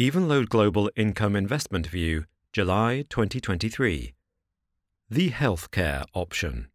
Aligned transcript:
Evenlode 0.00 0.48
Global 0.48 0.90
Income 0.96 1.36
Investment 1.36 1.86
View, 1.86 2.24
July 2.54 3.04
2023. 3.10 4.14
The 5.10 5.30
Healthcare 5.30 6.04
Option. 6.14 6.68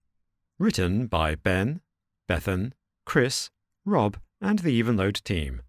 Written 0.59 1.07
by 1.07 1.33
Ben, 1.33 1.81
Bethan, 2.29 2.73
Chris, 3.03 3.49
Rob, 3.83 4.17
and 4.39 4.59
the 4.59 4.79
Evenlode 4.79 5.23
team. 5.23 5.63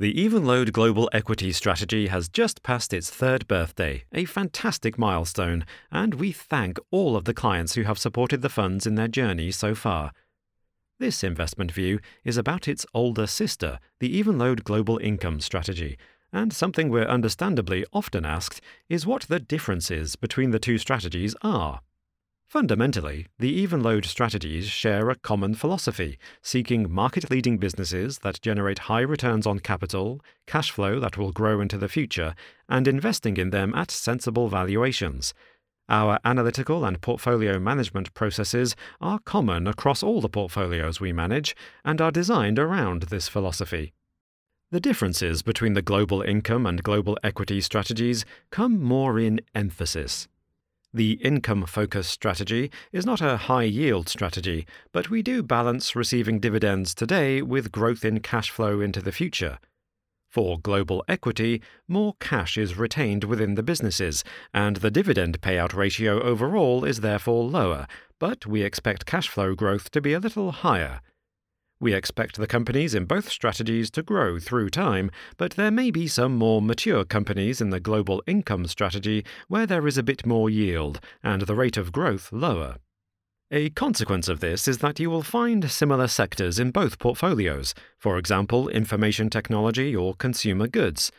The 0.00 0.12
Evenlode 0.14 0.72
Global 0.72 1.08
Equity 1.12 1.52
Strategy 1.52 2.08
has 2.08 2.28
just 2.28 2.64
passed 2.64 2.92
its 2.92 3.08
third 3.08 3.46
birthday, 3.46 4.02
a 4.12 4.24
fantastic 4.24 4.98
milestone, 4.98 5.64
and 5.92 6.14
we 6.14 6.32
thank 6.32 6.80
all 6.90 7.14
of 7.14 7.26
the 7.26 7.34
clients 7.34 7.76
who 7.76 7.84
have 7.84 7.96
supported 7.96 8.42
the 8.42 8.48
funds 8.48 8.88
in 8.88 8.96
their 8.96 9.06
journey 9.06 9.52
so 9.52 9.72
far. 9.72 10.10
This 11.02 11.24
investment 11.24 11.72
view 11.72 11.98
is 12.22 12.36
about 12.36 12.68
its 12.68 12.86
older 12.94 13.26
sister, 13.26 13.80
the 13.98 14.22
Evenlode 14.22 14.62
Global 14.62 14.98
Income 14.98 15.40
Strategy, 15.40 15.98
and 16.32 16.52
something 16.52 16.90
we're 16.90 17.02
understandably 17.02 17.84
often 17.92 18.24
asked 18.24 18.60
is 18.88 19.04
what 19.04 19.22
the 19.22 19.40
differences 19.40 20.14
between 20.14 20.52
the 20.52 20.60
two 20.60 20.78
strategies 20.78 21.34
are. 21.42 21.80
Fundamentally, 22.46 23.26
the 23.36 23.66
Evenlode 23.66 24.04
strategies 24.04 24.68
share 24.68 25.10
a 25.10 25.16
common 25.16 25.54
philosophy, 25.54 26.20
seeking 26.40 26.88
market 26.88 27.32
leading 27.32 27.58
businesses 27.58 28.20
that 28.20 28.40
generate 28.40 28.86
high 28.86 29.00
returns 29.00 29.44
on 29.44 29.58
capital, 29.58 30.20
cash 30.46 30.70
flow 30.70 31.00
that 31.00 31.18
will 31.18 31.32
grow 31.32 31.60
into 31.60 31.78
the 31.78 31.88
future, 31.88 32.36
and 32.68 32.86
investing 32.86 33.36
in 33.38 33.50
them 33.50 33.74
at 33.74 33.90
sensible 33.90 34.48
valuations. 34.48 35.34
Our 35.88 36.18
analytical 36.24 36.84
and 36.84 37.00
portfolio 37.00 37.58
management 37.58 38.14
processes 38.14 38.76
are 39.00 39.18
common 39.18 39.66
across 39.66 40.02
all 40.02 40.20
the 40.20 40.28
portfolios 40.28 41.00
we 41.00 41.12
manage 41.12 41.56
and 41.84 42.00
are 42.00 42.12
designed 42.12 42.58
around 42.58 43.04
this 43.04 43.28
philosophy. 43.28 43.92
The 44.70 44.80
differences 44.80 45.42
between 45.42 45.74
the 45.74 45.82
global 45.82 46.22
income 46.22 46.64
and 46.64 46.82
global 46.82 47.18
equity 47.22 47.60
strategies 47.60 48.24
come 48.50 48.82
more 48.82 49.18
in 49.18 49.40
emphasis. 49.54 50.28
The 50.94 51.12
income 51.22 51.66
focus 51.66 52.06
strategy 52.06 52.70
is 52.92 53.04
not 53.04 53.20
a 53.20 53.36
high 53.36 53.64
yield 53.64 54.08
strategy, 54.08 54.66
but 54.92 55.10
we 55.10 55.22
do 55.22 55.42
balance 55.42 55.96
receiving 55.96 56.38
dividends 56.38 56.94
today 56.94 57.42
with 57.42 57.72
growth 57.72 58.04
in 58.04 58.20
cash 58.20 58.50
flow 58.50 58.80
into 58.80 59.00
the 59.00 59.12
future. 59.12 59.58
For 60.32 60.58
global 60.58 61.04
equity, 61.08 61.60
more 61.86 62.14
cash 62.18 62.56
is 62.56 62.78
retained 62.78 63.22
within 63.22 63.54
the 63.54 63.62
businesses, 63.62 64.24
and 64.54 64.76
the 64.76 64.90
dividend 64.90 65.42
payout 65.42 65.74
ratio 65.74 66.22
overall 66.22 66.86
is 66.86 67.00
therefore 67.00 67.44
lower, 67.44 67.86
but 68.18 68.46
we 68.46 68.62
expect 68.62 69.04
cash 69.04 69.28
flow 69.28 69.54
growth 69.54 69.90
to 69.90 70.00
be 70.00 70.14
a 70.14 70.18
little 70.18 70.50
higher. 70.50 71.02
We 71.80 71.92
expect 71.92 72.36
the 72.36 72.46
companies 72.46 72.94
in 72.94 73.04
both 73.04 73.28
strategies 73.28 73.90
to 73.90 74.02
grow 74.02 74.38
through 74.38 74.70
time, 74.70 75.10
but 75.36 75.52
there 75.52 75.70
may 75.70 75.90
be 75.90 76.06
some 76.06 76.34
more 76.34 76.62
mature 76.62 77.04
companies 77.04 77.60
in 77.60 77.68
the 77.68 77.78
global 77.78 78.22
income 78.26 78.66
strategy 78.68 79.26
where 79.48 79.66
there 79.66 79.86
is 79.86 79.98
a 79.98 80.02
bit 80.02 80.24
more 80.24 80.48
yield 80.48 80.98
and 81.22 81.42
the 81.42 81.54
rate 81.54 81.76
of 81.76 81.92
growth 81.92 82.32
lower. 82.32 82.76
A 83.54 83.68
consequence 83.68 84.30
of 84.30 84.40
this 84.40 84.66
is 84.66 84.78
that 84.78 84.98
you 84.98 85.10
will 85.10 85.22
find 85.22 85.70
similar 85.70 86.08
sectors 86.08 86.58
in 86.58 86.70
both 86.70 86.98
portfolios, 86.98 87.74
for 87.98 88.16
example, 88.16 88.70
information 88.70 89.28
technology 89.28 89.94
or 89.94 90.14
consumer 90.14 90.66
goods. 90.66 91.12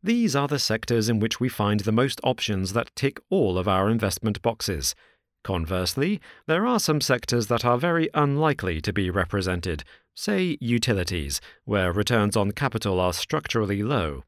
These 0.00 0.36
are 0.36 0.46
the 0.46 0.60
sectors 0.60 1.08
in 1.08 1.18
which 1.18 1.40
we 1.40 1.48
find 1.48 1.80
the 1.80 1.90
most 1.90 2.20
options 2.22 2.74
that 2.74 2.94
tick 2.94 3.18
all 3.28 3.58
of 3.58 3.66
our 3.66 3.90
investment 3.90 4.40
boxes. 4.40 4.94
Conversely, 5.42 6.20
there 6.46 6.64
are 6.64 6.78
some 6.78 7.00
sectors 7.00 7.48
that 7.48 7.64
are 7.64 7.76
very 7.76 8.08
unlikely 8.14 8.80
to 8.82 8.92
be 8.92 9.10
represented, 9.10 9.82
say 10.14 10.56
utilities, 10.60 11.40
where 11.64 11.92
returns 11.92 12.36
on 12.36 12.52
capital 12.52 13.00
are 13.00 13.12
structurally 13.12 13.82
low. 13.82 14.22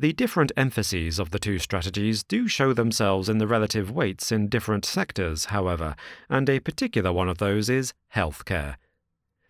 The 0.00 0.14
different 0.14 0.50
emphases 0.56 1.18
of 1.18 1.30
the 1.30 1.38
two 1.38 1.58
strategies 1.58 2.24
do 2.24 2.48
show 2.48 2.72
themselves 2.72 3.28
in 3.28 3.36
the 3.36 3.46
relative 3.46 3.90
weights 3.90 4.32
in 4.32 4.48
different 4.48 4.86
sectors, 4.86 5.44
however, 5.52 5.94
and 6.30 6.48
a 6.48 6.58
particular 6.58 7.12
one 7.12 7.28
of 7.28 7.36
those 7.36 7.68
is 7.68 7.92
healthcare. 8.16 8.76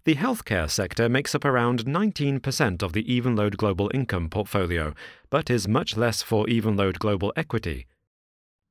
The 0.02 0.16
healthcare 0.16 0.68
sector 0.68 1.08
makes 1.08 1.36
up 1.36 1.44
around 1.44 1.84
19% 1.84 2.82
of 2.82 2.94
the 2.94 3.04
Evenlode 3.04 3.58
Global 3.58 3.92
Income 3.94 4.30
portfolio, 4.30 4.92
but 5.30 5.50
is 5.50 5.68
much 5.68 5.96
less 5.96 6.20
for 6.20 6.46
Evenlode 6.46 6.98
Global 6.98 7.32
Equity. 7.36 7.86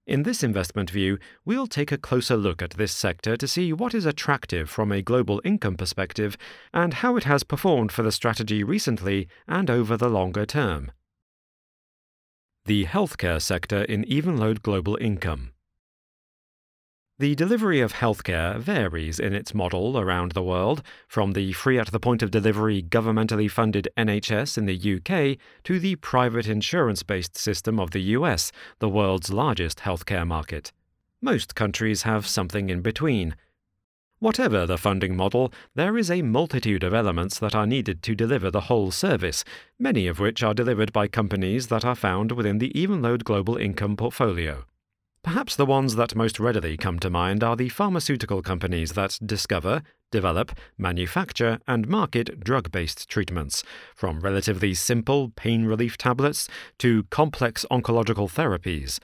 In 0.05 0.23
this 0.23 0.43
investment 0.43 0.89
view, 0.89 1.17
we'll 1.45 1.65
take 1.65 1.93
a 1.93 1.97
closer 1.97 2.35
look 2.35 2.61
at 2.61 2.71
this 2.71 2.91
sector 2.91 3.37
to 3.37 3.47
see 3.47 3.71
what 3.71 3.93
is 3.93 4.05
attractive 4.05 4.69
from 4.69 4.91
a 4.91 5.01
global 5.01 5.41
income 5.45 5.77
perspective 5.77 6.35
and 6.73 6.95
how 6.95 7.15
it 7.15 7.23
has 7.23 7.45
performed 7.45 7.93
for 7.93 8.03
the 8.03 8.11
strategy 8.11 8.65
recently 8.65 9.29
and 9.47 9.69
over 9.69 9.95
the 9.95 10.09
longer 10.09 10.45
term 10.45 10.91
the 12.65 12.85
healthcare 12.85 13.41
sector 13.41 13.83
in 13.83 14.03
Evenlode 14.05 14.61
Global 14.61 14.97
Income. 15.01 15.51
The 17.19 17.35
delivery 17.35 17.81
of 17.81 17.93
healthcare 17.93 18.57
varies 18.59 19.19
in 19.19 19.33
its 19.33 19.53
model 19.53 19.99
around 19.99 20.31
the 20.31 20.43
world, 20.43 20.81
from 21.07 21.33
the 21.33 21.51
free 21.51 21.77
at 21.77 21.91
the 21.91 21.99
point 21.99 22.23
of 22.23 22.31
delivery 22.31 22.81
governmentally 22.81 23.51
funded 23.51 23.89
NHS 23.97 24.57
in 24.57 24.67
the 24.67 24.95
UK 24.95 25.37
to 25.65 25.79
the 25.79 25.97
private 25.97 26.47
insurance 26.47 27.03
based 27.03 27.37
system 27.37 27.77
of 27.77 27.91
the 27.91 28.01
US, 28.15 28.53
the 28.79 28.87
world's 28.87 29.33
largest 29.33 29.79
healthcare 29.79 30.25
market. 30.25 30.71
Most 31.21 31.55
countries 31.55 32.03
have 32.03 32.25
something 32.25 32.69
in 32.69 32.81
between. 32.81 33.35
Whatever 34.19 34.65
the 34.65 34.77
funding 34.77 35.15
model, 35.15 35.53
there 35.75 35.97
is 35.97 36.11
a 36.11 36.21
multitude 36.21 36.83
of 36.83 36.93
elements 36.93 37.39
that 37.39 37.55
are 37.55 37.65
needed 37.65 38.03
to 38.03 38.15
deliver 38.15 38.51
the 38.51 38.67
whole 38.67 38.91
service, 38.91 39.45
many 39.79 40.07
of 40.07 40.19
which 40.19 40.43
are 40.43 40.53
delivered 40.53 40.91
by 40.91 41.07
companies 41.07 41.67
that 41.67 41.85
are 41.85 41.95
found 41.95 42.33
within 42.33 42.57
the 42.57 42.73
Evenlode 42.75 43.23
Global 43.23 43.55
Income 43.55 43.95
portfolio. 43.95 44.65
Perhaps 45.23 45.55
the 45.55 45.65
ones 45.65 45.95
that 45.95 46.15
most 46.15 46.37
readily 46.37 46.75
come 46.75 46.99
to 46.99 47.09
mind 47.09 47.45
are 47.45 47.55
the 47.55 47.69
pharmaceutical 47.69 48.41
companies 48.41 48.91
that 48.91 49.17
discover, 49.25 49.83
develop, 50.11 50.51
manufacture, 50.77 51.59
and 51.65 51.87
market 51.87 52.41
drug 52.41 52.73
based 52.73 53.07
treatments, 53.07 53.63
from 53.95 54.19
relatively 54.19 54.73
simple 54.73 55.29
pain 55.29 55.63
relief 55.63 55.97
tablets 55.97 56.49
to 56.77 57.03
complex 57.03 57.65
oncological 57.71 58.29
therapies, 58.29 58.99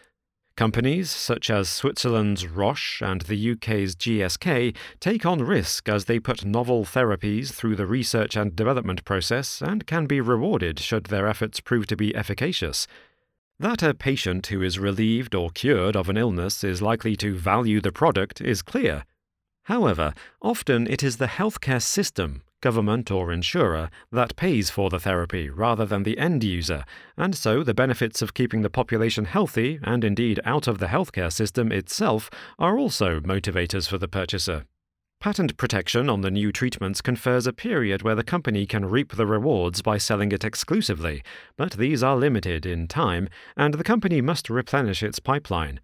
Companies 0.58 1.12
such 1.12 1.50
as 1.50 1.68
Switzerland's 1.68 2.48
Roche 2.48 3.02
and 3.02 3.20
the 3.22 3.52
UK's 3.52 3.94
GSK 3.94 4.74
take 5.02 5.26
on 5.26 5.40
risk 5.44 5.90
as 5.90 6.06
they 6.06 6.18
put 6.18 6.46
novel 6.46 6.86
therapies 6.86 7.52
through 7.52 7.76
the 7.76 7.86
research 7.86 8.38
and 8.38 8.56
development 8.56 9.04
process 9.04 9.62
and 9.62 9.86
can 9.86 10.06
be 10.06 10.22
rewarded 10.22 10.80
should 10.80 11.08
their 11.08 11.28
efforts 11.28 11.60
prove 11.60 11.88
to 11.88 11.98
be 11.98 12.16
efficacious. 12.16 12.88
That 13.60 13.84
a 13.84 13.94
patient 13.94 14.48
who 14.48 14.62
is 14.62 14.80
relieved 14.80 15.36
or 15.36 15.50
cured 15.50 15.98
of 15.98 16.08
an 16.08 16.16
illness 16.16 16.64
is 16.64 16.82
likely 16.82 17.18
to 17.18 17.36
value 17.36 17.82
the 17.82 17.92
product 17.92 18.40
is 18.40 18.62
clear. 18.62 19.04
However, 19.64 20.14
often 20.42 20.88
it 20.88 21.04
is 21.04 21.18
the 21.18 21.28
healthcare 21.28 21.82
system 21.82 22.44
government 22.62 23.12
or 23.12 23.32
insurer, 23.32 23.90
that 24.12 24.36
pays 24.36 24.70
for 24.70 24.90
the 24.90 25.00
therapy 25.00 25.50
rather 25.50 25.86
than 25.86 26.04
the 26.04 26.18
end 26.18 26.44
user, 26.44 26.84
and 27.18 27.36
so 27.36 27.64
the 27.64 27.74
benefits 27.74 28.22
of 28.22 28.34
keeping 28.34 28.62
the 28.62 28.70
population 28.70 29.26
healthy 29.26 29.80
and 29.84 30.04
indeed 30.04 30.40
out 30.46 30.68
of 30.68 30.80
the 30.80 30.88
healthcare 30.88 31.32
system 31.32 31.72
itself 31.72 32.30
are 32.58 32.78
also 32.78 33.20
motivators 33.20 33.88
for 33.88 33.98
the 33.98 34.08
purchaser. 34.08 34.66
Patent 35.20 35.58
protection 35.58 36.10
on 36.10 36.22
the 36.22 36.30
new 36.30 36.52
treatments 36.52 37.02
confers 37.02 37.48
a 37.48 37.54
period 37.54 38.04
where 38.04 38.16
the 38.16 38.24
company 38.24 38.66
can 38.66 38.86
reap 38.86 39.16
the 39.16 39.26
rewards 39.26 39.82
by 39.82 39.98
selling 39.98 40.32
it 40.32 40.44
exclusively, 40.44 41.24
but 41.58 41.74
these 41.74 42.04
are 42.04 42.16
limited 42.16 42.66
in 42.66 42.88
time, 42.88 43.28
and 43.58 43.74
the 43.74 43.84
company 43.84 44.22
must 44.22 44.50
replenish 44.50 45.02
its 45.02 45.20
pipeline. 45.20 45.80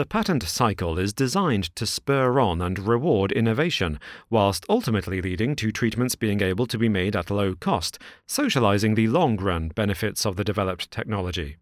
The 0.00 0.06
patent 0.06 0.44
cycle 0.44 0.98
is 0.98 1.12
designed 1.12 1.76
to 1.76 1.84
spur 1.84 2.40
on 2.40 2.62
and 2.62 2.78
reward 2.78 3.32
innovation, 3.32 4.00
whilst 4.30 4.64
ultimately 4.66 5.20
leading 5.20 5.54
to 5.56 5.70
treatments 5.70 6.14
being 6.14 6.40
able 6.40 6.64
to 6.68 6.78
be 6.78 6.88
made 6.88 7.14
at 7.14 7.30
low 7.30 7.54
cost, 7.54 7.98
socializing 8.26 8.94
the 8.94 9.08
long 9.08 9.36
run 9.36 9.68
benefits 9.68 10.24
of 10.24 10.36
the 10.36 10.42
developed 10.42 10.90
technology. 10.90 11.58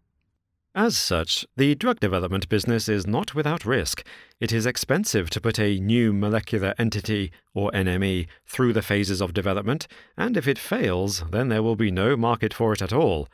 As 0.73 0.95
such, 0.95 1.45
the 1.57 1.75
drug 1.75 1.99
development 1.99 2.47
business 2.47 2.87
is 2.87 3.05
not 3.05 3.35
without 3.35 3.65
risk. 3.65 4.05
It 4.39 4.53
is 4.53 4.65
expensive 4.65 5.29
to 5.31 5.41
put 5.41 5.59
a 5.59 5.77
new 5.77 6.13
molecular 6.13 6.73
entity, 6.77 7.33
or 7.53 7.71
NME, 7.71 8.25
through 8.45 8.71
the 8.71 8.81
phases 8.81 9.19
of 9.19 9.33
development, 9.33 9.85
and 10.15 10.37
if 10.37 10.47
it 10.47 10.57
fails, 10.57 11.25
then 11.29 11.49
there 11.49 11.61
will 11.61 11.75
be 11.75 11.91
no 11.91 12.15
market 12.15 12.53
for 12.53 12.71
it 12.71 12.81
at 12.81 12.93
all. 12.93 13.27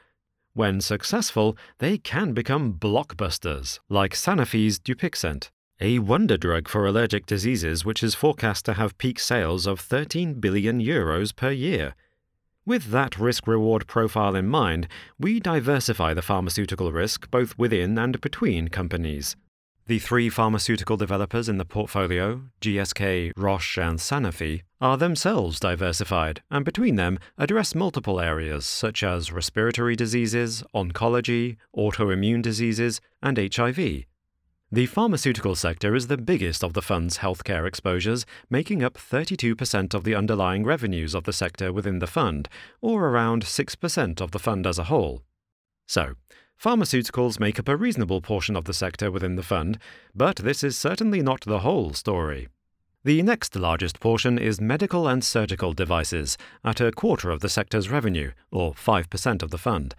When 0.56 0.80
successful, 0.80 1.58
they 1.80 1.98
can 1.98 2.32
become 2.32 2.76
blockbusters, 2.76 3.80
like 3.90 4.14
Sanofi's 4.14 4.80
Dupixent, 4.80 5.50
a 5.82 6.00
wonder 6.00 6.38
drug 6.38 6.70
for 6.70 6.88
allergic 6.88 7.26
diseases 7.26 7.84
which 7.84 8.02
is 8.02 8.16
forecast 8.16 8.64
to 8.64 8.76
have 8.76 8.98
peak 8.98 9.20
sales 9.20 9.68
of 9.68 9.82
13 9.82 10.36
billion 10.36 10.82
euros 10.82 11.36
per 11.36 11.52
year. 11.52 11.94
With 12.66 12.86
that 12.92 13.20
risk 13.20 13.48
reward 13.48 13.86
profile 13.86 14.34
in 14.34 14.48
mind, 14.48 14.88
we 15.20 15.42
diversify 15.42 16.14
the 16.14 16.22
pharmaceutical 16.22 16.94
risk 16.94 17.30
both 17.30 17.58
within 17.58 17.98
and 17.98 18.22
between 18.22 18.70
companies. 18.70 19.36
The 19.88 20.00
three 20.00 20.32
pharmaceutical 20.32 20.98
developers 20.98 21.48
in 21.48 21.60
the 21.60 21.64
portfolio, 21.64 22.42
GSK, 22.60 23.34
Roche, 23.38 23.78
and 23.78 24.00
Sanofi, 24.00 24.64
are 24.82 24.98
themselves 24.98 25.60
diversified 25.60 26.42
and 26.50 26.66
between 26.66 26.96
them 26.96 27.20
address 27.38 27.76
multiple 27.76 28.20
areas 28.20 28.66
such 28.66 29.04
as 29.04 29.32
respiratory 29.32 29.96
diseases, 29.96 30.64
oncology, 30.74 31.58
autoimmune 31.78 32.42
diseases, 32.42 33.00
and 33.22 33.38
HIV. 33.38 34.06
The 34.72 34.88
pharmaceutical 34.88 35.54
sector 35.54 35.94
is 35.94 36.08
the 36.08 36.18
biggest 36.18 36.64
of 36.64 36.74
the 36.74 36.82
fund's 36.82 37.20
healthcare 37.20 37.68
exposures, 37.68 38.26
making 38.50 38.84
up 38.84 38.96
32% 38.96 39.94
of 39.94 40.04
the 40.04 40.16
underlying 40.16 40.64
revenues 40.64 41.14
of 41.14 41.26
the 41.26 41.34
sector 41.34 41.72
within 41.72 42.00
the 42.00 42.08
fund, 42.08 42.50
or 42.82 43.10
around 43.10 43.44
6% 43.44 44.20
of 44.20 44.32
the 44.32 44.40
fund 44.40 44.66
as 44.66 44.80
a 44.80 44.86
whole. 44.86 45.22
So, 45.86 46.16
Pharmaceuticals 46.62 47.40
make 47.40 47.60
up 47.60 47.68
a 47.68 47.76
reasonable 47.76 48.22
portion 48.22 48.56
of 48.56 48.66
the 48.66 48.74
sector 48.74 49.12
within 49.12 49.36
the 49.36 49.44
fund, 49.44 49.78
but 50.16 50.38
this 50.38 50.64
is 50.64 50.78
certainly 50.78 51.22
not 51.22 51.42
the 51.42 51.60
whole 51.60 51.94
story. 51.94 52.48
The 53.04 53.22
next 53.22 53.56
largest 53.56 54.00
portion 54.00 54.40
is 54.40 54.60
medical 54.60 55.08
and 55.08 55.24
surgical 55.24 55.74
devices, 55.74 56.38
at 56.64 56.82
a 56.82 56.92
quarter 56.92 57.30
of 57.30 57.42
the 57.42 57.50
sector's 57.50 57.90
revenue, 57.90 58.32
or 58.52 58.74
5% 58.74 59.44
of 59.44 59.52
the 59.52 59.60
fund. 59.60 59.94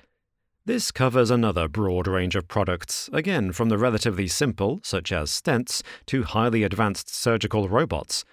This 0.64 0.91
covers 0.91 1.31
another 1.31 1.69
broad 1.69 2.08
range 2.08 2.35
of 2.35 2.49
products, 2.49 3.08
again 3.12 3.53
from 3.53 3.69
the 3.69 3.79
relatively 3.79 4.26
simple, 4.26 4.81
such 4.82 5.12
as 5.12 5.31
stents, 5.31 5.82
to 6.06 6.25
highly 6.25 6.64
advanced 6.64 7.08
surgical 7.08 7.69
robots. 7.69 8.25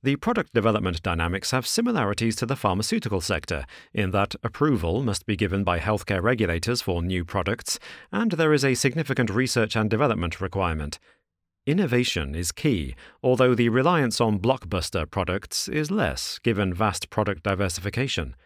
The 0.00 0.14
product 0.14 0.54
development 0.54 1.02
dynamics 1.02 1.50
have 1.50 1.66
similarities 1.66 2.36
to 2.36 2.46
the 2.46 2.54
pharmaceutical 2.54 3.20
sector, 3.20 3.64
in 3.92 4.12
that 4.12 4.36
approval 4.44 5.02
must 5.02 5.26
be 5.26 5.34
given 5.34 5.64
by 5.64 5.80
healthcare 5.80 6.22
regulators 6.22 6.80
for 6.80 7.02
new 7.02 7.24
products, 7.24 7.80
and 8.12 8.30
there 8.30 8.52
is 8.52 8.64
a 8.64 8.74
significant 8.74 9.28
research 9.28 9.74
and 9.74 9.90
development 9.90 10.40
requirement. 10.40 11.00
Innovation 11.66 12.36
is 12.36 12.52
key, 12.52 12.94
although 13.24 13.56
the 13.56 13.70
reliance 13.70 14.20
on 14.20 14.38
blockbuster 14.38 15.10
products 15.10 15.66
is 15.66 15.90
less 15.90 16.38
given 16.38 16.72
vast 16.72 17.10
product 17.10 17.42
diversification. 17.42 18.36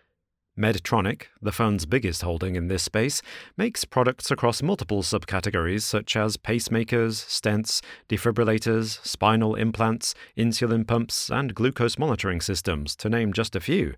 Medtronic, 0.58 1.24
the 1.40 1.50
fund's 1.50 1.86
biggest 1.86 2.22
holding 2.22 2.56
in 2.56 2.68
this 2.68 2.82
space, 2.82 3.22
makes 3.56 3.86
products 3.86 4.30
across 4.30 4.62
multiple 4.62 5.02
subcategories 5.02 5.82
such 5.82 6.14
as 6.14 6.36
pacemakers, 6.36 7.24
stents, 7.26 7.80
defibrillators, 8.08 9.04
spinal 9.06 9.54
implants, 9.54 10.14
insulin 10.36 10.86
pumps, 10.86 11.30
and 11.30 11.54
glucose 11.54 11.98
monitoring 11.98 12.40
systems, 12.40 12.94
to 12.96 13.08
name 13.08 13.32
just 13.32 13.56
a 13.56 13.60
few. 13.60 13.94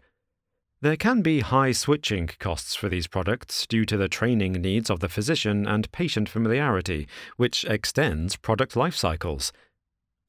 There 0.80 0.96
can 0.96 1.22
be 1.22 1.40
high 1.40 1.72
switching 1.72 2.28
costs 2.38 2.74
for 2.74 2.88
these 2.88 3.06
products 3.06 3.66
due 3.66 3.84
to 3.86 3.96
the 3.96 4.08
training 4.08 4.52
needs 4.52 4.90
of 4.90 5.00
the 5.00 5.08
physician 5.08 5.66
and 5.66 5.90
patient 5.90 6.28
familiarity, 6.28 7.08
which 7.36 7.64
extends 7.64 8.36
product 8.36 8.76
life 8.76 8.94
cycles. 8.94 9.52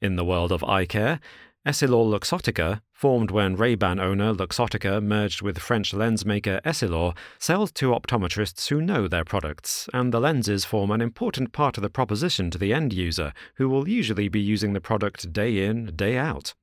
In 0.02 0.16
the 0.16 0.26
world 0.26 0.52
of 0.52 0.64
eye 0.64 0.86
care, 0.86 1.20
Essilor 1.66 2.08
Luxottica, 2.08 2.82
formed 2.94 3.32
when 3.32 3.56
Ray-Ban 3.56 4.00
owner 4.00 4.36
Luxottica 4.36 5.02
merged 5.02 5.42
with 5.42 5.58
French 5.58 5.96
lens 5.96 6.24
maker 6.24 6.62
Essilor, 6.64 7.18
sells 7.40 7.72
to 7.72 7.90
optometrists 7.90 8.68
who 8.68 8.80
know 8.80 9.08
their 9.08 9.26
products, 9.26 9.90
and 9.92 10.14
the 10.14 10.20
lenses 10.20 10.64
form 10.64 10.92
an 10.92 11.02
important 11.02 11.54
part 11.54 11.76
of 11.76 11.82
the 11.82 11.90
proposition 11.90 12.52
to 12.52 12.60
the 12.60 12.72
end 12.72 12.94
user, 12.94 13.34
who 13.56 13.68
will 13.68 13.90
usually 13.90 14.28
be 14.28 14.40
using 14.40 14.74
the 14.74 14.80
product 14.80 15.34
day 15.34 15.66
in, 15.66 15.88
day 15.96 16.18
out. 16.18 16.54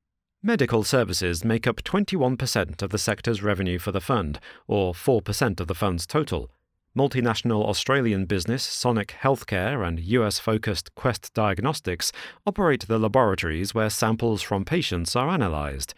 Medical 0.41 0.85
services 0.85 1.43
make 1.43 1.67
up 1.67 1.83
21% 1.83 2.81
of 2.81 2.89
the 2.89 2.97
sector's 2.97 3.43
revenue 3.43 3.79
for 3.79 3.91
the 3.91 3.99
fund, 3.99 4.39
or 4.67 4.93
4% 4.93 5.59
of 5.59 5.67
the 5.67 5.75
fund's 5.75 6.07
total, 6.07 6.49
Multinational 6.95 7.65
Australian 7.65 8.25
business 8.25 8.61
Sonic 8.61 9.15
Healthcare 9.19 9.87
and 9.87 9.99
US 9.99 10.37
focused 10.37 10.93
Quest 10.93 11.33
Diagnostics 11.33 12.11
operate 12.45 12.87
the 12.87 12.99
laboratories 12.99 13.73
where 13.73 13.89
samples 13.89 14.43
from 14.43 14.63
patients 14.63 15.15
are 15.15 15.29
analysed. 15.29 15.95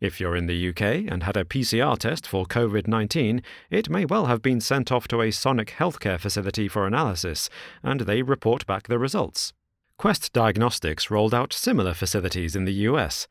If 0.00 0.18
you're 0.18 0.34
in 0.34 0.46
the 0.46 0.70
UK 0.70 0.80
and 1.12 1.24
had 1.24 1.36
a 1.36 1.44
PCR 1.44 1.98
test 1.98 2.26
for 2.26 2.46
COVID 2.46 2.88
19, 2.88 3.42
it 3.68 3.90
may 3.90 4.06
well 4.06 4.26
have 4.26 4.40
been 4.40 4.62
sent 4.62 4.90
off 4.90 5.06
to 5.08 5.20
a 5.20 5.30
Sonic 5.30 5.74
Healthcare 5.78 6.18
facility 6.18 6.68
for 6.68 6.86
analysis, 6.86 7.50
and 7.82 8.00
they 8.00 8.22
report 8.22 8.64
back 8.64 8.88
the 8.88 8.98
results. 8.98 9.52
Quest 9.98 10.32
Diagnostics 10.32 11.10
rolled 11.10 11.34
out 11.34 11.52
similar 11.52 11.92
facilities 11.92 12.56
in 12.56 12.64
the 12.64 12.88
US. 12.88 13.28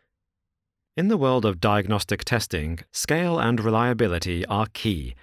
In 0.95 1.07
the 1.07 1.17
world 1.17 1.43
of 1.43 1.59
diagnostic 1.59 2.23
testing, 2.23 2.81
scale 2.91 3.39
and 3.39 3.59
reliability 3.59 4.45
are 4.45 4.67
key. 4.73 5.15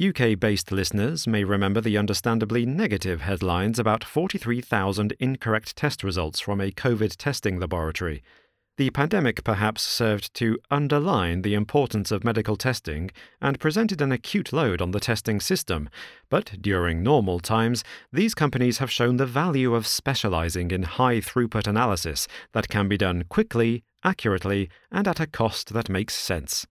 UK 0.00 0.40
based 0.40 0.72
listeners 0.72 1.26
may 1.26 1.44
remember 1.44 1.78
the 1.78 1.98
understandably 1.98 2.64
negative 2.64 3.20
headlines 3.20 3.78
about 3.78 4.02
43,000 4.02 5.12
incorrect 5.20 5.76
test 5.76 6.02
results 6.02 6.40
from 6.40 6.62
a 6.62 6.70
COVID 6.70 7.14
testing 7.18 7.60
laboratory. 7.60 8.22
The 8.78 8.88
pandemic 8.88 9.44
perhaps 9.44 9.82
served 9.82 10.32
to 10.36 10.58
underline 10.70 11.42
the 11.42 11.52
importance 11.52 12.10
of 12.10 12.24
medical 12.24 12.56
testing 12.56 13.10
and 13.42 13.60
presented 13.60 14.00
an 14.00 14.12
acute 14.12 14.50
load 14.50 14.80
on 14.80 14.92
the 14.92 15.00
testing 15.00 15.40
system, 15.40 15.90
but 16.30 16.52
during 16.58 17.02
normal 17.02 17.38
times, 17.38 17.84
these 18.10 18.34
companies 18.34 18.78
have 18.78 18.90
shown 18.90 19.18
the 19.18 19.26
value 19.26 19.74
of 19.74 19.86
specializing 19.86 20.70
in 20.70 20.84
high 20.84 21.18
throughput 21.18 21.66
analysis 21.66 22.26
that 22.52 22.70
can 22.70 22.88
be 22.88 22.96
done 22.96 23.24
quickly, 23.28 23.84
accurately, 24.02 24.70
and 24.90 25.06
at 25.06 25.20
a 25.20 25.26
cost 25.26 25.74
that 25.74 25.90
makes 25.90 26.14
sense. 26.14 26.66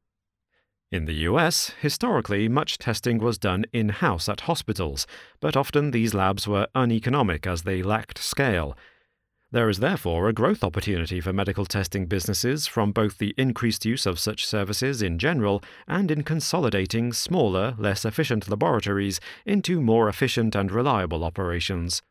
In 0.92 1.06
the 1.06 1.24
US, 1.30 1.72
historically, 1.80 2.50
much 2.50 2.78
testing 2.78 3.20
was 3.20 3.38
done 3.38 3.64
in 3.72 3.90
house 3.90 4.28
at 4.28 4.42
hospitals, 4.42 5.08
but 5.40 5.56
often 5.56 5.92
these 5.92 6.14
labs 6.14 6.50
were 6.50 6.68
uneconomic 6.76 7.48
as 7.48 7.62
they 7.62 7.82
lacked 7.82 8.18
scale. 8.18 8.78
There 9.52 9.70
is 9.70 9.80
therefore 9.80 10.28
a 10.28 10.34
growth 10.34 10.66
opportunity 10.66 11.22
for 11.22 11.32
medical 11.32 11.66
testing 11.66 12.08
businesses 12.08 12.68
from 12.68 12.92
both 12.92 13.20
the 13.20 13.34
increased 13.38 13.86
use 13.86 14.06
of 14.06 14.20
such 14.20 14.46
services 14.46 15.02
in 15.02 15.18
general 15.18 15.64
and 15.88 16.12
in 16.12 16.24
consolidating 16.24 17.14
smaller, 17.14 17.74
less 17.78 18.04
efficient 18.04 18.50
laboratories 18.50 19.22
into 19.46 19.80
more 19.80 20.10
efficient 20.10 20.56
and 20.56 20.74
reliable 20.74 21.24
operations. 21.24 22.02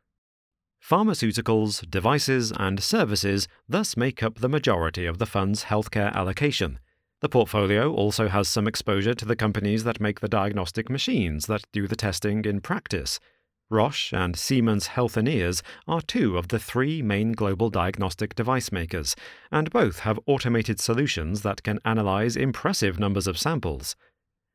Pharmaceuticals, 0.83 1.89
devices, 1.91 2.51
and 2.57 2.83
services 2.83 3.47
thus 3.69 3.95
make 3.95 4.23
up 4.23 4.37
the 4.37 4.49
majority 4.49 5.05
of 5.05 5.19
the 5.19 5.27
fund's 5.27 5.65
healthcare 5.65 6.13
allocation. 6.15 6.79
The 7.21 7.29
portfolio 7.29 7.93
also 7.93 8.29
has 8.29 8.49
some 8.49 8.67
exposure 8.67 9.13
to 9.15 9.27
the 9.27 9.37
companies 9.37 9.85
that 9.85 10.01
make 10.01 10.21
the 10.21 10.29
diagnostic 10.29 10.89
machines 10.89 11.47
that 11.47 11.65
do 11.71 11.87
the 11.87 11.97
testing 11.97 12.45
in 12.47 12.61
practice. 12.61 13.21
Roche 13.69 14.13
and 14.13 14.37
Siemens 14.37 14.89
Healthineers 14.89 15.63
are 15.87 16.01
two 16.01 16.37
of 16.39 16.49
the 16.49 16.59
three 16.59 17.03
main 17.03 17.33
global 17.33 17.69
diagnostic 17.69 18.35
device 18.35 18.73
makers, 18.73 19.15
and 19.53 19.71
both 19.71 20.01
have 20.01 20.19
automated 20.27 20.81
solutions 20.81 21.43
that 21.43 21.63
can 21.63 21.79
analyze 21.85 22.37
impressive 22.37 22.99
numbers 22.99 23.27
of 23.27 23.39
samples. 23.39 23.95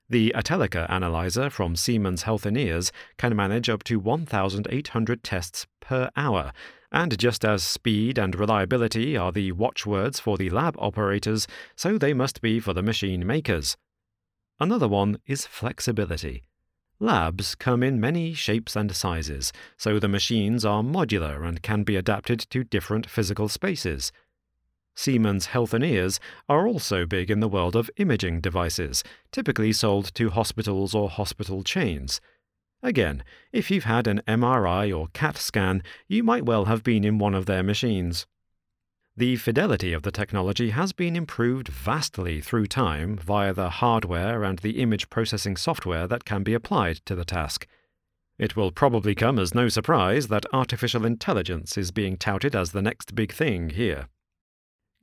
The 0.10 0.34
Atellica 0.36 0.90
analyzer 0.90 1.50
from 1.50 1.76
Siemens 1.76 2.24
Healthineers 2.24 2.92
can 3.18 3.36
manage 3.36 3.70
up 3.70 3.84
to 3.86 4.00
1,800 4.00 5.24
tests 5.24 5.66
per 5.80 6.10
hour 6.16 6.51
and 6.96 7.20
just 7.20 7.44
as 7.44 7.62
speed 7.62 8.18
and 8.18 8.40
reliability 8.40 9.18
are 9.18 9.34
the 9.34 9.52
watchwords 9.52 10.18
for 10.18 10.38
the 10.38 10.50
lab 10.50 10.75
operators, 10.80 11.46
so 11.75 11.98
they 11.98 12.14
must 12.14 12.42
be 12.42 12.58
for 12.58 12.74
the 12.74 12.82
machine 12.82 13.28
makers. 13.28 13.75
Another 14.62 14.88
one 14.88 15.20
is 15.28 15.46
flexibility. 15.46 16.44
Labs 16.98 17.54
come 17.54 17.84
in 17.84 18.00
many 18.00 18.34
shapes 18.34 18.78
and 18.78 18.96
sizes, 18.96 19.52
so 19.75 20.00
the 20.00 20.08
machines 20.08 20.64
are 20.64 20.82
modular 20.82 21.46
and 21.46 21.62
can 21.62 21.84
be 21.84 21.98
adapted 21.98 22.40
to 22.52 22.64
different 22.64 23.10
physical 23.10 23.50
spaces. 23.50 24.14
Siemens 24.96 25.48
Healthineers 25.48 26.20
are 26.48 26.66
also 26.66 27.06
big 27.06 27.30
in 27.30 27.42
the 27.42 27.50
world 27.50 27.75
of 27.75 27.92
imaging 27.98 28.40
devices, 28.40 29.04
typically 29.34 29.74
sold 29.74 30.16
to 30.16 30.30
hospitals 30.30 30.96
or 30.96 31.10
hospital 31.10 31.62
chains. 31.62 32.22
Again, 32.86 33.24
if 33.51 33.72
you've 33.72 33.86
had 33.86 34.06
an 34.06 34.22
MRI 34.27 34.96
or 34.96 35.08
CAT 35.08 35.38
scan, 35.38 35.82
you 36.08 36.22
might 36.22 36.46
well 36.46 36.65
have 36.65 36.84
been 36.84 37.04
in 37.04 37.18
one 37.18 37.34
of 37.34 37.48
their 37.48 37.63
machines. 37.63 38.27
The 39.18 39.38
fidelity 39.38 39.92
of 39.92 40.04
the 40.04 40.12
technology 40.12 40.70
has 40.70 40.94
been 40.94 41.15
improved 41.15 41.68
vastly 41.68 42.42
through 42.42 42.68
time 42.68 43.18
via 43.18 43.56
the 43.56 43.72
hardware 43.72 44.44
and 44.44 44.60
the 44.60 44.80
image 44.84 45.10
processing 45.10 45.58
software 45.58 46.06
that 46.06 46.25
can 46.25 46.44
be 46.44 46.54
applied 46.54 46.98
to 47.08 47.15
the 47.15 47.25
task. 47.25 47.65
It 48.38 48.56
will 48.56 48.72
probably 48.72 49.15
come 49.15 49.39
as 49.39 49.56
no 49.56 49.68
surprise 49.68 50.27
that 50.27 50.46
artificial 50.54 51.08
intelligence 51.08 51.80
is 51.80 51.89
being 51.89 52.18
touted 52.18 52.56
as 52.56 52.72
the 52.72 52.84
next 52.84 53.15
big 53.15 53.34
thing 53.34 53.72
here. 53.72 54.10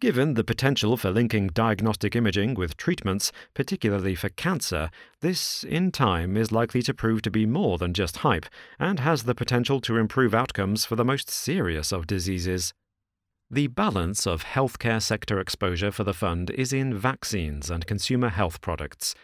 Given 0.03 0.35
the 0.35 0.43
potential 0.43 0.97
for 0.97 1.13
linking 1.13 1.47
diagnostic 1.47 2.17
imaging 2.17 2.55
with 2.55 2.77
treatments, 2.77 3.31
particularly 3.55 4.17
for 4.17 4.31
cancer, 4.31 4.91
this, 5.21 5.63
in 5.63 5.93
time, 5.93 6.37
is 6.37 6.51
likely 6.51 6.83
to 6.83 6.93
prove 6.93 7.23
to 7.23 7.31
be 7.31 7.47
more 7.47 7.79
than 7.79 7.95
just 7.95 8.17
hype, 8.17 8.47
and 8.81 8.99
has 8.99 9.23
the 9.23 9.35
potential 9.37 9.81
to 9.83 9.99
improve 9.99 10.35
outcomes 10.35 10.85
for 10.85 10.97
the 10.97 11.05
most 11.05 11.31
serious 11.31 11.93
of 11.93 12.09
diseases. 12.09 12.75
The 13.49 13.69
balance 13.69 14.27
of 14.27 14.43
healthcare 14.43 15.01
sector 15.01 15.39
exposure 15.39 15.93
for 15.93 16.03
the 16.03 16.13
fund 16.13 16.51
is 16.51 16.73
in 16.73 16.99
vaccines 16.99 17.71
and 17.71 17.87
consumer 17.87 18.31
health 18.31 18.61
products. 18.61 19.15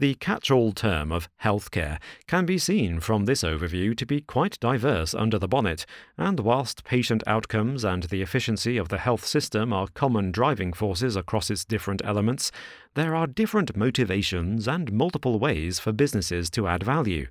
The 0.00 0.14
catch 0.14 0.48
all 0.48 0.70
term 0.70 1.10
of 1.10 1.28
healthcare 1.42 1.98
can 2.28 2.46
be 2.46 2.56
seen 2.56 3.00
from 3.00 3.24
this 3.24 3.42
overview 3.42 3.96
to 3.96 4.06
be 4.06 4.20
quite 4.20 4.60
diverse 4.60 5.12
under 5.12 5.40
the 5.40 5.48
bonnet, 5.48 5.86
and 6.16 6.38
whilst 6.38 6.84
patient 6.84 7.24
outcomes 7.26 7.82
and 7.82 8.04
the 8.04 8.22
efficiency 8.22 8.76
of 8.76 8.90
the 8.90 8.98
health 8.98 9.26
system 9.26 9.72
are 9.72 9.88
common 9.94 10.30
driving 10.30 10.72
forces 10.72 11.16
across 11.16 11.50
its 11.50 11.64
different 11.64 12.00
elements, 12.04 12.52
there 12.94 13.16
are 13.16 13.26
different 13.26 13.76
motivations 13.76 14.68
and 14.68 14.92
multiple 14.92 15.40
ways 15.40 15.80
for 15.80 15.90
businesses 15.90 16.48
to 16.50 16.68
add 16.68 16.84
value. 16.84 17.26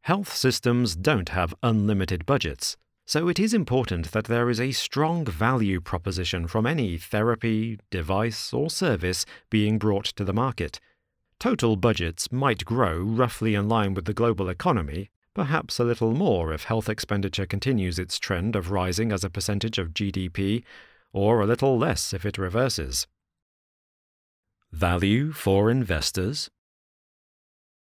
Health 0.00 0.34
systems 0.34 0.96
don't 0.96 1.28
have 1.30 1.54
unlimited 1.62 2.24
budgets. 2.24 2.78
So 3.04 3.28
it 3.28 3.38
is 3.38 3.52
important 3.52 4.12
that 4.12 4.24
there 4.24 4.48
is 4.48 4.60
a 4.60 4.72
strong 4.72 5.26
value 5.26 5.82
proposition 5.82 6.46
from 6.46 6.66
any 6.66 6.96
therapy, 6.96 7.78
device, 7.90 8.54
or 8.54 8.70
service 8.70 9.26
being 9.50 9.78
brought 9.78 10.06
to 10.06 10.24
the 10.24 10.32
market. 10.32 10.80
Total 11.38 11.76
budgets 11.76 12.32
might 12.32 12.64
grow 12.64 12.98
roughly 12.98 13.54
in 13.54 13.68
line 13.68 13.94
with 13.94 14.06
the 14.06 14.14
global 14.14 14.48
economy, 14.48 15.10
perhaps 15.34 15.78
a 15.78 15.84
little 15.84 16.12
more 16.12 16.52
if 16.52 16.64
health 16.64 16.88
expenditure 16.88 17.44
continues 17.44 17.98
its 17.98 18.18
trend 18.18 18.56
of 18.56 18.70
rising 18.70 19.12
as 19.12 19.22
a 19.22 19.30
percentage 19.30 19.78
of 19.78 19.92
GDP, 19.92 20.64
or 21.12 21.40
a 21.40 21.46
little 21.46 21.76
less 21.76 22.14
if 22.14 22.24
it 22.24 22.38
reverses. 22.38 23.06
Value 24.72 25.32
for 25.32 25.70
investors? 25.70 26.50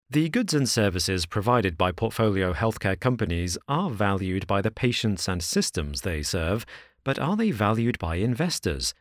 The 0.08 0.28
goods 0.28 0.54
and 0.54 0.68
services 0.68 1.26
provided 1.26 1.76
by 1.76 1.90
portfolio 1.90 2.52
healthcare 2.52 2.98
companies 2.98 3.58
are 3.66 3.90
valued 3.90 4.46
by 4.46 4.62
the 4.62 4.70
patients 4.70 5.26
and 5.26 5.42
systems 5.42 6.02
they 6.02 6.22
serve, 6.22 6.64
but 7.02 7.18
are 7.18 7.36
they 7.36 7.50
valued 7.50 7.98
by 7.98 8.16
investors? 8.16 8.94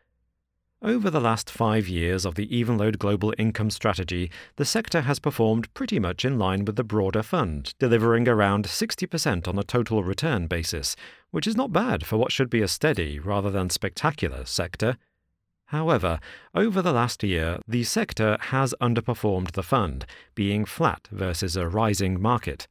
Over 0.83 1.11
the 1.11 1.21
last 1.21 1.51
five 1.51 1.87
years 1.87 2.25
of 2.25 2.33
the 2.33 2.47
Evenlode 2.47 2.97
Global 2.97 3.35
Income 3.37 3.69
Strategy, 3.69 4.31
the 4.55 4.65
sector 4.65 5.01
has 5.01 5.19
performed 5.19 5.71
pretty 5.75 5.99
much 5.99 6.25
in 6.25 6.39
line 6.39 6.65
with 6.65 6.75
the 6.75 6.83
broader 6.83 7.21
fund, 7.21 7.75
delivering 7.77 8.27
around 8.27 8.65
60% 8.65 9.47
on 9.47 9.59
a 9.59 9.63
total 9.63 10.03
return 10.03 10.47
basis, 10.47 10.95
which 11.29 11.45
is 11.45 11.55
not 11.55 11.71
bad 11.71 12.03
for 12.03 12.17
what 12.17 12.31
should 12.31 12.49
be 12.49 12.63
a 12.63 12.67
steady 12.67 13.19
rather 13.19 13.51
than 13.51 13.69
spectacular 13.69 14.43
sector. 14.43 14.97
However, 15.65 16.19
over 16.55 16.81
the 16.81 16.93
last 16.93 17.21
year, 17.21 17.59
the 17.67 17.83
sector 17.83 18.39
has 18.39 18.73
underperformed 18.81 19.51
the 19.51 19.61
fund, 19.61 20.07
being 20.33 20.65
flat 20.65 21.07
versus 21.11 21.55
a 21.55 21.67
rising 21.67 22.19
market. 22.19 22.67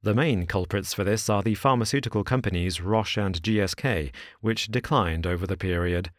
The 0.00 0.14
main 0.14 0.46
culprits 0.46 0.94
for 0.94 1.02
this 1.02 1.28
are 1.28 1.42
the 1.42 1.56
pharmaceutical 1.56 2.22
companies 2.22 2.80
Roche 2.80 3.16
and 3.16 3.42
GSK, 3.42 4.12
which 4.40 4.68
declined 4.68 5.26
over 5.26 5.44
the 5.44 5.56
period. 5.56 6.12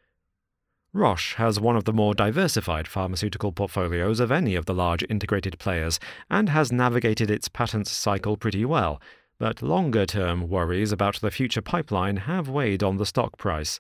Roche 0.96 1.34
has 1.36 1.60
one 1.60 1.76
of 1.76 1.86
the 1.86 1.94
more 1.94 2.14
diversified 2.14 2.88
pharmaceutical 2.88 3.52
portfolios 3.52 4.20
of 4.20 4.32
any 4.32 4.54
of 4.54 4.68
the 4.68 4.76
large 4.76 5.04
integrated 5.10 5.58
players 5.58 6.00
and 6.30 6.50
has 6.50 6.72
navigated 6.72 7.32
its 7.32 7.48
patents 7.48 7.90
cycle 7.90 8.38
pretty 8.38 8.64
well, 8.64 9.02
but 9.40 9.64
longer 9.64 10.06
term 10.06 10.48
worries 10.48 10.92
about 10.92 11.20
the 11.20 11.32
future 11.32 11.64
pipeline 11.64 12.18
have 12.18 12.48
weighed 12.48 12.84
on 12.84 12.98
the 12.98 13.08
stock 13.08 13.40
price. 13.40 13.80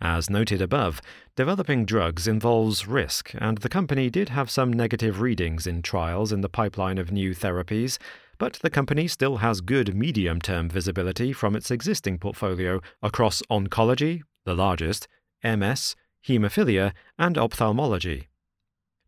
As 0.00 0.30
noted 0.30 0.62
above, 0.62 1.02
developing 1.36 1.84
drugs 1.84 2.26
involves 2.26 2.88
risk, 2.88 3.32
and 3.34 3.58
the 3.58 3.68
company 3.68 4.08
did 4.08 4.30
have 4.30 4.50
some 4.50 4.72
negative 4.72 5.20
readings 5.20 5.66
in 5.66 5.82
trials 5.82 6.32
in 6.32 6.40
the 6.40 6.48
pipeline 6.48 6.96
of 6.96 7.12
new 7.12 7.34
therapies, 7.34 7.98
but 8.38 8.54
the 8.54 8.70
company 8.70 9.06
still 9.06 9.36
has 9.36 9.60
good 9.60 9.94
medium 9.94 10.40
term 10.40 10.70
visibility 10.70 11.32
from 11.32 11.54
its 11.54 11.70
existing 11.70 12.18
portfolio 12.18 12.80
across 13.02 13.42
oncology, 13.50 14.22
the 14.46 14.54
largest, 14.54 15.06
MS, 15.44 15.94
haemophilia, 16.26 16.92
and 17.18 17.36
ophthalmology. 17.36 18.28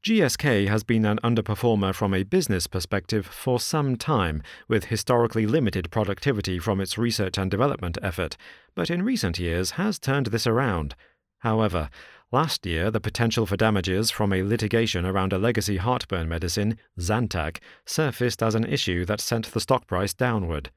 GSK 0.05 0.69
has 0.69 0.85
been 0.85 1.07
an 1.07 1.19
underperformer 1.25 1.95
from 1.95 2.13
a 2.13 2.25
business 2.25 2.67
perspective 2.67 3.25
for 3.25 3.59
some 3.59 3.97
time, 3.97 4.43
with 4.69 4.85
historically 4.85 5.47
limited 5.47 5.91
productivity 5.91 6.59
from 6.59 6.79
its 6.79 6.99
research 6.99 7.39
and 7.39 7.51
development 7.51 7.97
effort, 8.03 8.37
but 8.75 8.91
in 8.91 9.03
recent 9.03 9.39
years 9.39 9.73
has 9.73 9.99
turned 9.99 10.27
this 10.27 10.47
around. 10.47 10.95
However, 11.39 11.89
last 12.31 12.67
year 12.67 12.91
the 12.91 13.01
potential 13.01 13.47
for 13.47 13.57
damages 13.57 14.11
from 14.11 14.35
a 14.35 14.43
litigation 14.43 15.07
around 15.07 15.33
a 15.33 15.39
legacy 15.39 15.79
heartburn 15.79 16.29
medicine, 16.29 16.77
Zantac, 17.01 17.61
surfaced 17.87 18.43
as 18.43 18.55
an 18.55 18.65
issue 18.65 19.07
that 19.07 19.23
sent 19.23 19.53
the 19.53 19.61
stock 19.61 19.87
price 19.87 20.13
downward. 20.13 20.71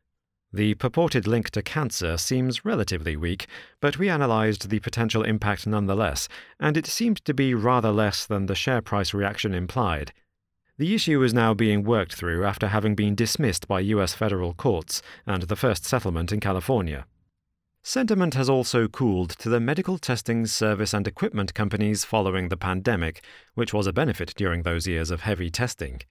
The 0.53 0.75
purported 0.75 1.27
link 1.27 1.49
to 1.51 1.61
cancer 1.61 2.17
seems 2.17 2.63
relatively 2.63 3.17
weak, 3.17 3.47
but 3.81 3.99
we 3.99 4.07
analysed 4.07 4.69
the 4.69 4.79
potential 4.79 5.23
impact 5.23 5.67
nonetheless, 5.67 6.29
and 6.59 6.77
it 6.77 6.87
seemed 6.87 7.23
to 7.25 7.33
be 7.33 7.53
rather 7.53 7.91
less 7.91 8.25
than 8.25 8.45
the 8.45 8.55
share 8.55 8.81
price 8.81 9.13
reaction 9.13 9.53
implied. 9.53 10.13
The 10.77 10.95
issue 10.95 11.21
is 11.23 11.33
now 11.33 11.53
being 11.53 11.83
worked 11.83 12.13
through 12.13 12.45
after 12.45 12.67
having 12.67 12.95
been 12.95 13.15
dismissed 13.15 13.67
by 13.67 13.79
U.S. 13.81 14.13
federal 14.13 14.53
courts 14.53 15.01
and 15.25 15.43
the 15.43 15.55
first 15.55 15.85
settlement 15.85 16.31
in 16.31 16.39
California. 16.39 17.07
Sentiment 17.83 18.33
has 18.33 18.49
also 18.49 18.87
cooled 18.87 19.31
to 19.31 19.49
the 19.49 19.59
medical 19.59 19.97
testing 19.97 20.45
service 20.45 20.93
and 20.93 21.07
equipment 21.07 21.53
companies 21.53 22.05
following 22.05 22.49
the 22.49 22.57
pandemic, 22.57 23.23
which 23.53 23.73
was 23.73 23.87
a 23.87 23.93
benefit 23.93 24.33
during 24.35 24.63
those 24.63 24.87
years 24.87 25.09
of 25.09 25.21
heavy 25.21 25.49
testing. 25.49 26.01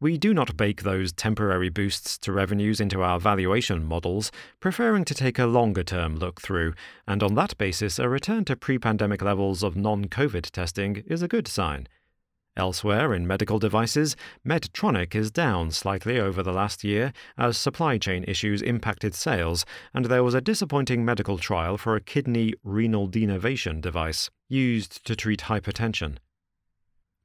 We 0.00 0.18
do 0.18 0.34
not 0.34 0.56
bake 0.56 0.82
those 0.82 1.12
temporary 1.12 1.68
boosts 1.68 2.18
to 2.18 2.32
revenues 2.32 2.80
into 2.80 3.02
our 3.02 3.20
valuation 3.20 3.84
models, 3.84 4.32
preferring 4.60 5.04
to 5.06 5.14
take 5.14 5.38
a 5.38 5.46
longer 5.46 5.84
term 5.84 6.16
look 6.16 6.40
through, 6.40 6.74
and 7.06 7.22
on 7.22 7.34
that 7.36 7.56
basis, 7.58 7.98
a 7.98 8.08
return 8.08 8.44
to 8.46 8.56
pre 8.56 8.78
pandemic 8.78 9.22
levels 9.22 9.62
of 9.62 9.76
non 9.76 10.06
COVID 10.06 10.50
testing 10.50 11.04
is 11.06 11.22
a 11.22 11.28
good 11.28 11.46
sign. 11.46 11.86
Elsewhere 12.56 13.12
in 13.14 13.26
medical 13.26 13.58
devices, 13.58 14.14
Medtronic 14.46 15.14
is 15.14 15.32
down 15.32 15.72
slightly 15.72 16.20
over 16.20 16.40
the 16.40 16.52
last 16.52 16.84
year 16.84 17.12
as 17.36 17.56
supply 17.56 17.98
chain 17.98 18.24
issues 18.28 18.62
impacted 18.62 19.14
sales, 19.14 19.64
and 19.92 20.06
there 20.06 20.22
was 20.22 20.34
a 20.34 20.40
disappointing 20.40 21.04
medical 21.04 21.36
trial 21.36 21.76
for 21.76 21.96
a 21.96 22.00
kidney 22.00 22.54
renal 22.62 23.08
denervation 23.08 23.80
device 23.80 24.30
used 24.48 25.04
to 25.04 25.16
treat 25.16 25.42
hypertension. 25.42 26.18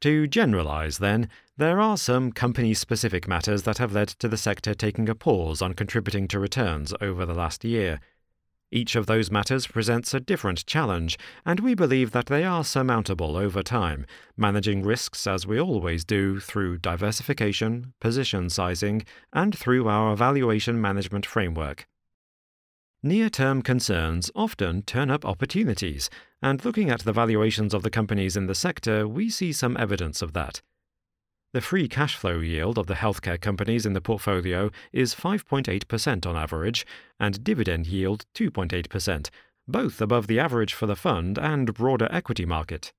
To 0.02 0.28
generalize, 0.28 0.98
then, 0.98 1.30
there 1.60 1.82
are 1.82 1.98
some 1.98 2.32
company 2.32 2.74
specific 2.74 3.28
matters 3.28 3.64
that 3.64 3.80
have 3.80 3.92
led 3.92 4.08
to 4.08 4.30
the 4.30 4.38
sector 4.38 4.74
taking 4.74 5.10
a 5.10 5.14
pause 5.14 5.62
on 5.62 5.74
contributing 5.74 6.26
to 6.26 6.40
returns 6.40 6.94
over 7.02 7.26
the 7.26 7.34
last 7.34 7.66
year. 7.66 8.00
Each 8.72 8.96
of 8.96 9.08
those 9.08 9.30
matters 9.30 9.68
presents 9.68 10.14
a 10.14 10.22
different 10.22 10.66
challenge, 10.66 11.20
and 11.46 11.60
we 11.60 11.76
believe 11.76 12.12
that 12.12 12.28
they 12.28 12.46
are 12.46 12.64
surmountable 12.64 13.36
over 13.36 13.62
time, 13.62 14.06
managing 14.38 14.84
risks 14.84 15.28
as 15.28 15.46
we 15.46 15.60
always 15.60 16.06
do 16.06 16.40
through 16.40 16.78
diversification, 16.78 17.94
position 18.00 18.50
sizing, 18.50 19.04
and 19.34 19.58
through 19.58 19.90
our 19.90 20.16
valuation 20.16 20.80
management 20.80 21.26
framework. 21.26 21.90
Near 23.04 23.30
term 23.30 23.64
concerns 23.64 24.32
often 24.34 24.82
turn 24.84 25.12
up 25.12 25.26
opportunities, 25.26 26.10
and 26.42 26.64
looking 26.64 26.90
at 26.90 27.02
the 27.02 27.12
valuations 27.12 27.74
of 27.74 27.84
the 27.84 27.90
companies 27.90 28.38
in 28.38 28.48
the 28.48 28.56
sector, 28.56 29.06
we 29.06 29.30
see 29.30 29.52
some 29.52 29.76
evidence 29.76 30.22
of 30.22 30.32
that. 30.32 30.62
The 31.52 31.62
free 31.62 31.88
cash 31.88 32.16
flow 32.16 32.42
yield 32.42 32.78
of 32.78 32.86
the 32.86 32.94
healthcare 32.94 33.42
companies 33.42 33.88
in 33.88 33.94
the 33.94 34.02
portfolio 34.02 34.70
is 34.94 35.16
5.8% 35.16 36.28
on 36.28 36.36
average, 36.36 36.86
and 37.20 37.44
dividend 37.44 37.88
yield 37.88 38.26
2.8%, 38.36 39.30
both 39.68 40.00
above 40.00 40.28
the 40.28 40.40
average 40.40 40.76
for 40.76 40.86
the 40.86 40.96
fund 40.96 41.40
and 41.40 41.74
broader 41.74 42.08
equity 42.12 42.46
market. 42.46 42.94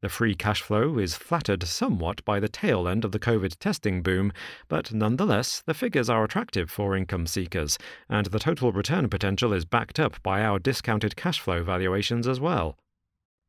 The 0.00 0.08
free 0.08 0.34
cash 0.34 0.62
flow 0.62 0.96
is 0.96 1.16
flattered 1.16 1.64
somewhat 1.64 2.24
by 2.24 2.40
the 2.40 2.48
tail 2.48 2.88
end 2.88 3.04
of 3.04 3.12
the 3.12 3.18
COVID 3.18 3.58
testing 3.58 4.02
boom, 4.02 4.32
but 4.68 4.94
nonetheless, 4.94 5.62
the 5.66 5.74
figures 5.74 6.08
are 6.08 6.24
attractive 6.24 6.70
for 6.70 6.96
income 6.96 7.26
seekers, 7.26 7.76
and 8.08 8.24
the 8.24 8.38
total 8.38 8.72
return 8.72 9.10
potential 9.10 9.52
is 9.52 9.66
backed 9.66 10.00
up 10.00 10.22
by 10.22 10.42
our 10.42 10.58
discounted 10.58 11.14
cash 11.14 11.38
flow 11.38 11.62
valuations 11.62 12.26
as 12.26 12.40
well. 12.40 12.78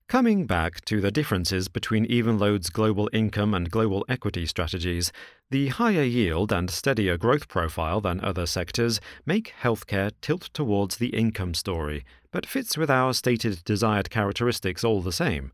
Coming 0.08 0.46
back 0.46 0.84
to 0.86 1.00
the 1.00 1.12
differences 1.12 1.70
between 1.70 2.05
Evenlode's 2.08 2.70
global 2.70 3.10
income 3.13 3.53
and 3.53 3.72
global 3.72 4.05
equity 4.10 4.46
strategies, 4.46 5.12
the 5.50 5.70
higher 5.70 6.03
yield 6.03 6.51
and 6.51 6.70
steadier 6.70 7.17
growth 7.17 7.48
profile 7.48 8.01
than 8.01 8.20
other 8.20 8.46
sectors 8.46 9.00
make 9.25 9.53
healthcare 9.62 10.12
tilt 10.22 10.50
towards 10.53 10.98
the 10.98 11.15
income 11.15 11.53
story, 11.53 12.03
but 12.31 12.46
fits 12.46 12.77
with 12.77 12.89
our 12.89 13.13
stated 13.13 13.63
desired 13.63 14.10
characteristics 14.10 14.84
all 14.84 15.01
the 15.01 15.12
same. 15.12 15.51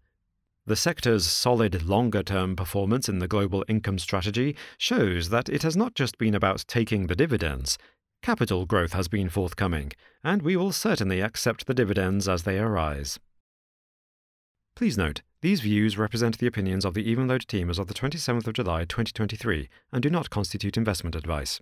The 0.67 0.75
sector's 0.75 1.25
solid 1.25 1.83
longer 1.83 2.23
term 2.23 2.55
performance 2.55 3.07
in 3.07 3.19
the 3.19 3.27
global 3.27 3.63
income 3.69 3.99
strategy 3.99 4.55
shows 4.77 5.29
that 5.29 5.47
it 5.47 5.63
has 5.63 5.77
not 5.77 5.95
just 5.95 6.17
been 6.17 6.35
about 6.35 6.65
taking 6.67 7.07
the 7.07 7.15
dividends. 7.15 7.77
Capital 8.21 8.65
growth 8.65 8.91
has 8.91 9.07
been 9.07 9.29
forthcoming, 9.29 9.93
and 10.23 10.41
we 10.41 10.57
will 10.57 10.73
certainly 10.73 11.21
accept 11.21 11.67
the 11.67 11.73
dividends 11.73 12.27
as 12.27 12.43
they 12.43 12.59
arise. 12.59 13.17
Please 14.77 14.95
note, 14.95 15.23
these 15.41 15.61
views 15.61 15.97
represent 15.97 16.37
the 16.37 16.45
opinions 16.45 16.85
of 16.85 16.93
the 16.93 17.03
Evenlode 17.03 17.47
team 17.47 17.71
as 17.71 17.79
of 17.79 17.87
the 17.87 17.95
27th 17.95 18.45
of 18.45 18.53
July 18.53 18.81
2023 18.81 19.69
and 19.91 20.03
do 20.03 20.09
not 20.11 20.29
constitute 20.29 20.77
investment 20.77 21.15
advice. 21.15 21.59